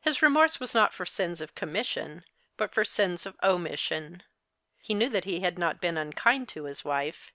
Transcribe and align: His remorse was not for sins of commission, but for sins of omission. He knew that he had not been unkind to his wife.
His 0.00 0.22
remorse 0.22 0.58
was 0.58 0.74
not 0.74 0.92
for 0.92 1.06
sins 1.06 1.40
of 1.40 1.54
commission, 1.54 2.24
but 2.56 2.74
for 2.74 2.84
sins 2.84 3.24
of 3.26 3.36
omission. 3.44 4.24
He 4.80 4.92
knew 4.92 5.08
that 5.10 5.24
he 5.24 5.38
had 5.38 5.56
not 5.56 5.80
been 5.80 5.96
unkind 5.96 6.48
to 6.48 6.64
his 6.64 6.84
wife. 6.84 7.30